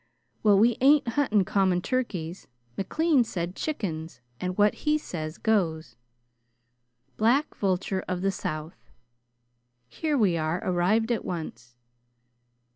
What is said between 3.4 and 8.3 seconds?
chickens, and what he says goes." "'Black vulture of